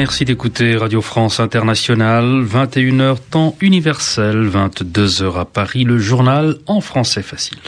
[0.00, 7.20] Merci d'écouter Radio France Internationale, 21h temps universel, 22h à Paris, le journal en français
[7.20, 7.58] facile.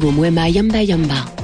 [0.00, 1.37] Mwema Yamba Yamba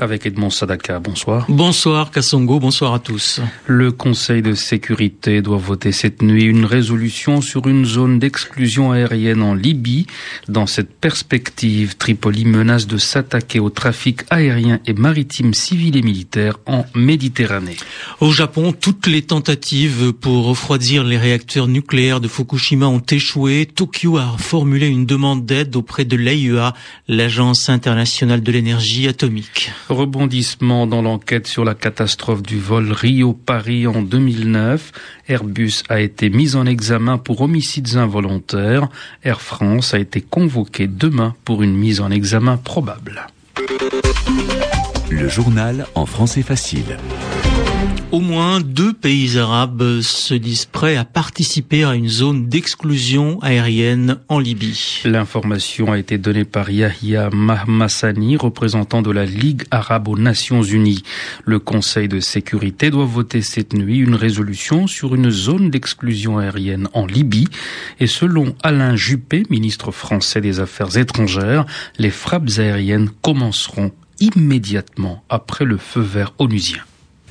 [0.00, 0.98] avec Edmond Sadaka.
[0.98, 1.46] Bonsoir.
[1.48, 3.40] Bonsoir Kassongo, bonsoir à tous.
[3.66, 9.42] Le Conseil de sécurité doit voter cette nuit une résolution sur une zone d'exclusion aérienne
[9.42, 10.06] en Libye.
[10.48, 16.58] Dans cette perspective, Tripoli menace de s'attaquer au trafic aérien et maritime civil et militaire
[16.66, 17.76] en Méditerranée.
[18.20, 23.66] Au Japon, toutes les tentatives pour refroidir les réacteurs nucléaires de Fukushima ont échoué.
[23.66, 26.74] Tokyo a formulé une demande d'aide auprès de l'AIEA,
[27.08, 29.70] l'Agence internationale de l'énergie atomique.
[29.90, 34.92] Rebondissement dans l'enquête sur la catastrophe du vol Rio-Paris en 2009.
[35.28, 38.88] Airbus a été mis en examen pour homicides involontaires.
[39.24, 43.26] Air France a été convoqué demain pour une mise en examen probable.
[45.10, 46.96] Le journal en français facile.
[48.12, 54.18] Au moins deux pays arabes se disent prêts à participer à une zone d'exclusion aérienne
[54.28, 55.02] en Libye.
[55.04, 61.04] L'information a été donnée par Yahya Mahmassani, représentant de la Ligue arabe aux Nations Unies.
[61.44, 66.88] Le Conseil de sécurité doit voter cette nuit une résolution sur une zone d'exclusion aérienne
[66.94, 67.46] en Libye.
[68.00, 71.64] Et selon Alain Juppé, ministre français des Affaires étrangères,
[71.96, 76.82] les frappes aériennes commenceront immédiatement après le feu vert onusien.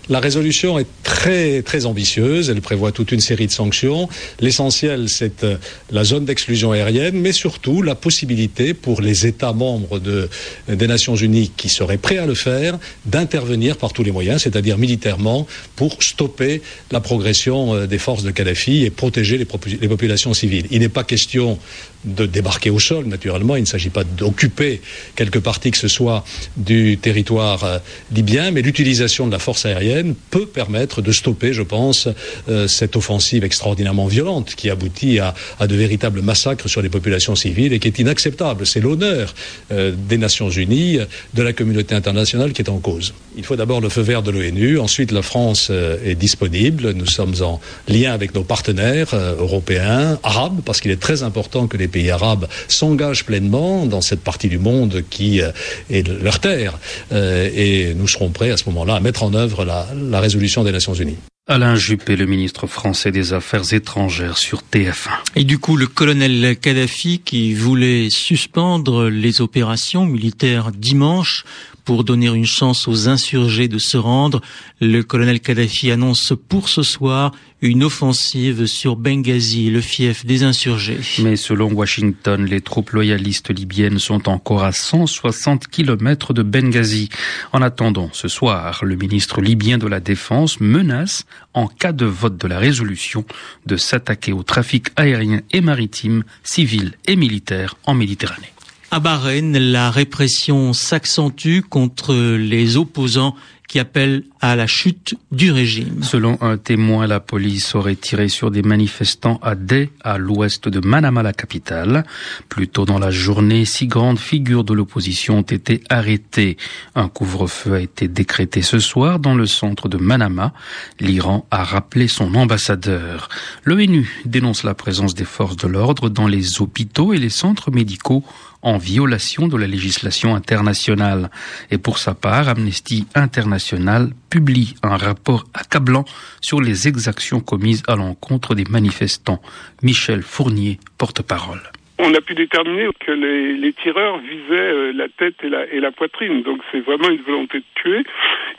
[0.09, 2.49] La résolution est très très ambitieuse.
[2.49, 4.09] Elle prévoit toute une série de sanctions.
[4.39, 5.57] L'essentiel, c'est euh,
[5.91, 10.27] la zone d'exclusion aérienne, mais surtout la possibilité pour les États membres de,
[10.67, 14.79] des Nations Unies qui seraient prêts à le faire d'intervenir par tous les moyens, c'est-à-dire
[14.79, 20.65] militairement, pour stopper la progression euh, des forces de Kadhafi et protéger les populations civiles.
[20.71, 21.59] Il n'est pas question
[22.05, 23.55] de débarquer au sol, naturellement.
[23.55, 24.81] Il ne s'agit pas d'occuper
[25.15, 26.23] quelque partie que ce soit
[26.55, 27.79] du territoire euh,
[28.13, 32.07] libyen, mais l'utilisation de la force aérienne peut permettre de stopper, je pense,
[32.47, 37.73] euh, cette offensive extraordinairement violente qui aboutit à, de véritables massacres sur les populations civiles
[37.73, 38.65] et qui est inacceptable.
[38.65, 39.33] C'est l'honneur
[39.71, 40.99] euh, des Nations Unies,
[41.33, 43.13] de la communauté internationale qui est en cause.
[43.35, 47.35] Il faut d'abord le feu vert de l'ONU, ensuite la France est disponible, nous sommes
[47.41, 52.09] en lien avec nos partenaires européens, arabes, parce qu'il est très important que les pays
[52.11, 55.51] arabes s'engagent pleinement dans cette partie du monde qui euh,
[55.89, 56.77] est leur terre.
[57.11, 60.63] Euh, et nous serons prêts à ce moment-là à mettre en œuvre la, la résolution
[60.63, 61.17] des Nations Unies.
[61.51, 65.09] Alain Juppé, le ministre français des Affaires étrangères sur TF1.
[65.35, 71.45] Et du coup, le colonel Kadhafi qui voulait suspendre les opérations militaires dimanche
[71.89, 74.41] pour donner une chance aux insurgés de se rendre,
[74.79, 77.31] le colonel Kadhafi annonce pour ce soir
[77.63, 80.99] une offensive sur Benghazi, le fief des insurgés.
[81.23, 87.09] Mais selon Washington, les troupes loyalistes libyennes sont encore à 160 kilomètres de Benghazi.
[87.53, 91.25] En attendant, ce soir, le ministre libyen de la Défense menace,
[91.55, 93.25] en cas de vote de la résolution,
[93.65, 98.53] de s'attaquer au trafic aérien et maritime, civil et militaire en Méditerranée.
[98.91, 103.35] À Bahreïn, la répression s'accentue contre les opposants
[103.67, 106.03] qui appellent à la chute du régime.
[106.03, 110.85] Selon un témoin, la police aurait tiré sur des manifestants à Dé, à l'ouest de
[110.85, 112.05] Manama, la capitale.
[112.47, 116.57] Plus tôt dans la journée, six grandes figures de l'opposition ont été arrêtées.
[116.95, 120.53] Un couvre-feu a été décrété ce soir dans le centre de Manama.
[120.99, 123.29] L'Iran a rappelé son ambassadeur.
[123.65, 128.23] L'ONU dénonce la présence des forces de l'ordre dans les hôpitaux et les centres médicaux
[128.61, 131.29] en violation de la législation internationale.
[131.71, 136.05] Et pour sa part, Amnesty International publie un rapport accablant
[136.41, 139.41] sur les exactions commises à l'encontre des manifestants.
[139.81, 141.61] Michel Fournier, porte-parole
[141.99, 145.79] on a pu déterminer que les, les tireurs visaient euh, la tête et la, et
[145.81, 146.43] la poitrine.
[146.43, 148.03] Donc c'est vraiment une volonté de tuer.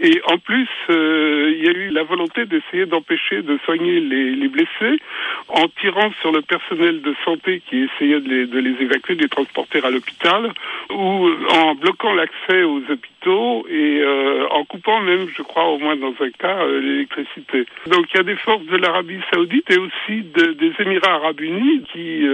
[0.01, 4.35] Et en plus, euh, il y a eu la volonté d'essayer d'empêcher de soigner les,
[4.35, 5.01] les, blessés
[5.49, 9.23] en tirant sur le personnel de santé qui essayait de les, de les évacuer, de
[9.23, 10.53] les transporter à l'hôpital,
[10.91, 15.97] ou en bloquant l'accès aux hôpitaux et euh, en coupant même, je crois, au moins
[15.97, 17.67] dans un cas, l'électricité.
[17.87, 21.41] Donc il y a des forces de l'Arabie saoudite et aussi de, des Émirats arabes
[21.41, 22.27] unis qui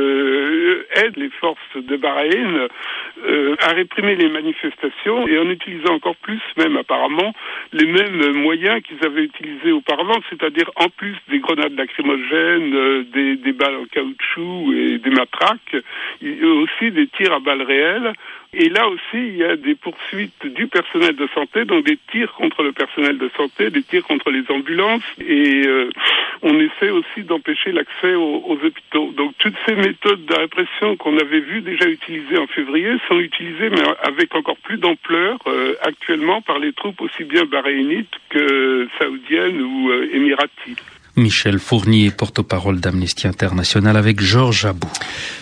[0.97, 2.69] aide les forces de Bahreïn
[3.25, 7.33] euh, à réprimer les manifestations et en utilisant encore plus, même apparemment,
[7.73, 13.53] les mêmes moyens qu'ils avaient utilisés auparavant, c'est-à-dire en plus des grenades lacrymogènes, euh, des,
[13.53, 15.77] balles en caoutchouc et des matraques,
[16.23, 18.13] aussi des tirs à balles réelles.
[18.53, 22.33] Et là aussi, il y a des poursuites du personnel de santé, donc des tirs
[22.35, 25.91] contre le personnel de santé, des tirs contre les ambulances, et euh,
[26.43, 29.13] on essaie aussi d'empêcher l'accès aux, aux, hôpitaux.
[29.17, 33.71] Donc toutes ces méthodes de répression qu'on avait vues déjà utilisées en février sont utilisées,
[33.71, 39.61] mais avec encore plus d'ampleur euh, actuellement par les troupes aussi bien bahreïnites que saoudiennes
[39.61, 40.77] ou euh, émiraties.
[41.17, 44.91] Michel Fournier, porte-parole d'Amnesty International avec Georges Abou.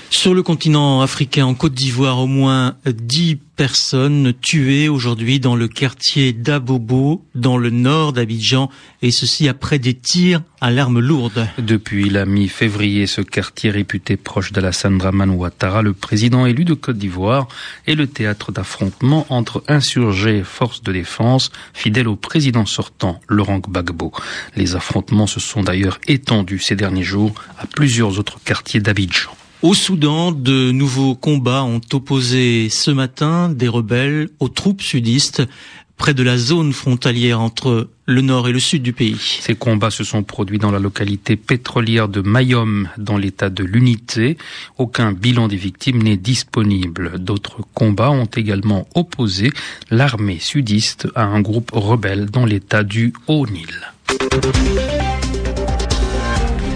[0.09, 5.69] Sur le continent africain, en Côte d'Ivoire, au moins dix personnes tuées aujourd'hui dans le
[5.69, 8.71] quartier d'Abobo, dans le nord d'Abidjan,
[9.03, 11.47] et ceci après des tirs à l'arme lourde.
[11.59, 16.99] Depuis la mi-février, ce quartier réputé proche la Draman Ouattara, le président élu de Côte
[16.99, 17.49] d'Ivoire,
[17.87, 23.59] est le théâtre d'affrontements entre insurgés et forces de défense fidèles au président sortant, Laurent
[23.59, 24.13] Gbagbo.
[24.57, 29.31] Les affrontements se sont d'ailleurs étendus ces derniers jours à plusieurs autres quartiers d'Abidjan.
[29.65, 35.43] Au Soudan, de nouveaux combats ont opposé ce matin des rebelles aux troupes sudistes
[35.97, 39.39] près de la zone frontalière entre le nord et le sud du pays.
[39.41, 44.37] Ces combats se sont produits dans la localité pétrolière de Mayom, dans l'état de l'unité.
[44.77, 47.19] Aucun bilan des victimes n'est disponible.
[47.19, 49.51] D'autres combats ont également opposé
[49.91, 53.95] l'armée sudiste à un groupe rebelle dans l'état du Haut-Nil.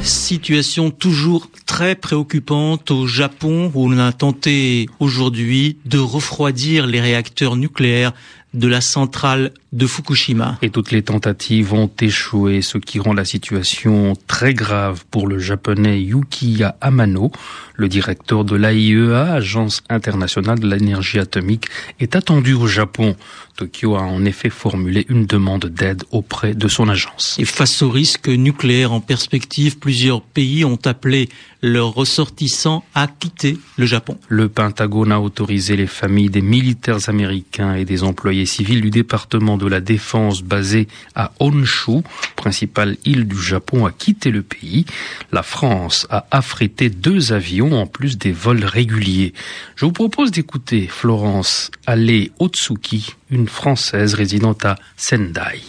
[0.08, 7.56] Situation toujours très préoccupante au Japon où on a tenté aujourd'hui de refroidir les réacteurs
[7.56, 8.14] nucléaires
[8.54, 10.58] de la centrale de Fukushima.
[10.62, 15.38] Et toutes les tentatives ont échoué, ce qui rend la situation très grave pour le
[15.38, 17.30] japonais Yukiya Amano.
[17.74, 21.66] Le directeur de l'AIEA, Agence internationale de l'énergie atomique,
[22.00, 23.16] est attendu au Japon.
[23.56, 27.36] Tokyo a en effet formulé une demande d'aide auprès de son agence.
[27.38, 31.28] Et face au risque nucléaire en perspective, plusieurs pays ont appelé
[31.62, 34.18] leurs ressortissants à quitter le Japon.
[34.28, 39.56] Le Pentagone a autorisé les familles des militaires américains et des employés civils du département
[39.56, 42.02] de la défense basé à Honshu,
[42.36, 44.86] principale île du Japon, à quitter le pays.
[45.32, 49.32] La France a affrété deux avions en plus des vols réguliers.
[49.76, 55.62] Je vous propose d'écouter Florence Allé Otsuki, une Française résidente à Sendai.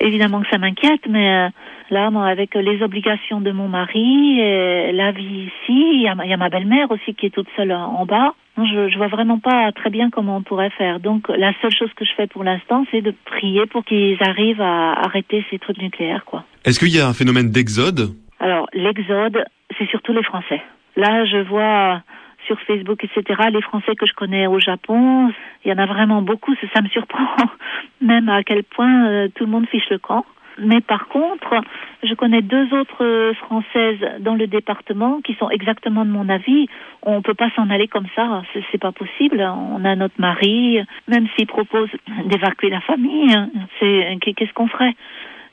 [0.00, 1.48] Évidemment que ça m'inquiète, mais euh,
[1.90, 6.14] là, moi, avec les obligations de mon mari, et la vie ici, il y a,
[6.24, 8.34] il y a ma belle-mère aussi qui est toute seule en bas.
[8.56, 10.98] Je, je vois vraiment pas très bien comment on pourrait faire.
[11.00, 14.60] Donc, la seule chose que je fais pour l'instant, c'est de prier pour qu'ils arrivent
[14.60, 16.44] à arrêter ces trucs nucléaires, quoi.
[16.64, 18.14] Est-ce qu'il y a un phénomène d'exode?
[18.40, 19.44] Alors, l'exode,
[19.78, 20.62] c'est surtout les Français.
[20.96, 22.02] Là, je vois
[22.46, 25.30] sur Facebook, etc., les Français que je connais au Japon,
[25.64, 26.54] il y en a vraiment beaucoup.
[26.56, 27.26] Ça, ça me surprend
[28.00, 30.24] même à quel point euh, tout le monde fiche le camp.
[30.60, 31.54] Mais par contre,
[32.02, 36.68] je connais deux autres Françaises dans le département qui sont exactement de mon avis.
[37.02, 39.40] On peut pas s'en aller comme ça, c'est pas possible.
[39.40, 41.88] On a notre mari, même s'il propose
[42.26, 43.36] d'évacuer la famille,
[43.78, 44.94] c'est qu'est-ce qu'on ferait?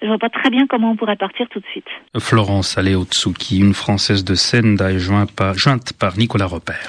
[0.01, 1.85] Je vois pas très bien comment on pourrait partir tout de suite.
[2.17, 6.87] Florence Aleotsuki, une Française de Sendai jointe par, jointe par Nicolas Repère.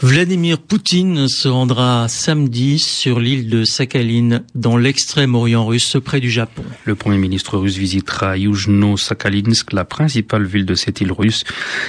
[0.00, 6.62] Vladimir Poutine se rendra samedi sur l'île de Sakhaline, dans l'extrême-orient russe, près du Japon.
[6.84, 11.44] Le Premier ministre russe visitera Yuzhno-Sakhalinsk, la principale ville de cette île russe,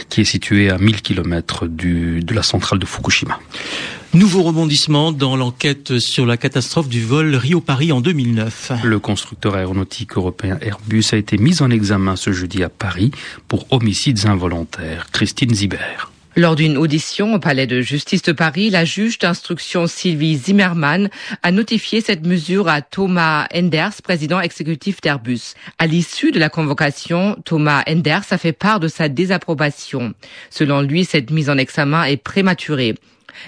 [0.09, 3.39] qui est située à 1000 km du, de la centrale de Fukushima.
[4.13, 8.73] Nouveau rebondissement dans l'enquête sur la catastrophe du vol Rio-Paris en 2009.
[8.83, 13.09] Le constructeur aéronautique européen Airbus a été mis en examen ce jeudi à Paris
[13.47, 15.07] pour homicides involontaires.
[15.11, 16.11] Christine Zibert.
[16.35, 21.09] Lors d'une audition au palais de justice de Paris, la juge d'instruction Sylvie Zimmermann
[21.41, 25.55] a notifié cette mesure à Thomas Enders, président exécutif d'Airbus.
[25.79, 30.13] À l'issue de la convocation, Thomas Enders a fait part de sa désapprobation.
[30.51, 32.93] Selon lui, cette mise en examen est prématurée.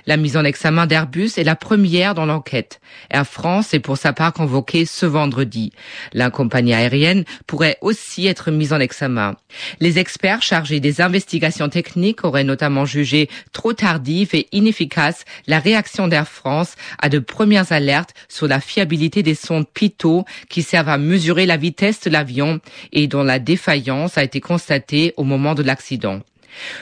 [0.06, 2.80] La mise en examen d'Airbus est la première dans l'enquête.
[3.10, 5.72] Air France est pour sa part convoquée ce vendredi.
[6.14, 9.36] La compagnie aérienne pourrait aussi être mise en examen.
[9.80, 16.08] Les experts chargés des investigations techniques auraient notamment jugé trop tardive et inefficace la réaction
[16.08, 20.98] d'Air France à de premières alertes sur la fiabilité des sondes Pitot qui servent à
[20.98, 22.60] mesurer la vitesse de l'avion
[22.92, 26.22] et dont la défaillance a été constatée au moment de l'accident.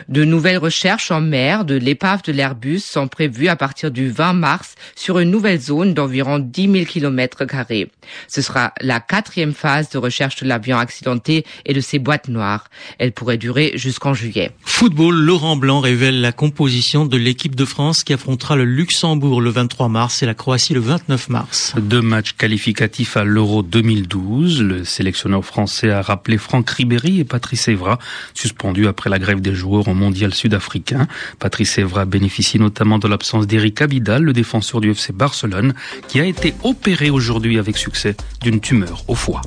[0.10, 4.34] De nouvelles recherches en mer de l'épave de l'Airbus sont prévues à partir du 20
[4.34, 7.90] mars sur une nouvelle zone d'environ 10 000 km carrés.
[8.28, 12.66] Ce sera la quatrième phase de recherche de l'avion accidenté et de ses boîtes noires.
[13.00, 14.52] Elle pourrait durer jusqu'en juillet.
[14.64, 19.50] Football, Laurent Blanc révèle la composition de l'équipe de France qui affrontera le Luxembourg le
[19.50, 21.74] 23 mars et la Croatie le 29 mars.
[21.78, 24.62] Deux matchs qualificatifs à l'Euro 2012.
[24.62, 28.00] Le sélectionneur français a rappelé Franck Ribéry et Patrice Evra,
[28.34, 31.08] suspendus après la grève des joueur au mondial sud-africain.
[31.40, 35.74] Patrice Evra bénéficie notamment de l'absence d'Eric Abidal, le défenseur du FC Barcelone,
[36.10, 39.42] qui a été opéré aujourd'hui avec succès d'une tumeur au foie.